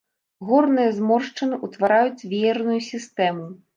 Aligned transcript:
Горныя 0.51 0.95
зморшчыны 0.99 1.59
ўтвараюць 1.67 2.27
веерную 2.33 2.79
сістэму. 2.89 3.45